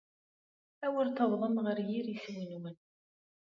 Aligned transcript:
Awer 0.85 1.07
tawḍem 1.17 1.55
ɣer 1.65 1.77
yir 1.89 2.05
iswi-nwen. 2.15 2.77